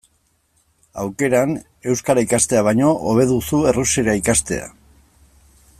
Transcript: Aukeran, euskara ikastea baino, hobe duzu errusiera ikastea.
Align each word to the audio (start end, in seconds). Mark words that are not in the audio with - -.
Aukeran, 1.03 1.53
euskara 1.93 2.23
ikastea 2.29 2.63
baino, 2.69 2.89
hobe 3.11 3.27
duzu 3.33 3.61
errusiera 3.73 4.17
ikastea. 4.23 4.71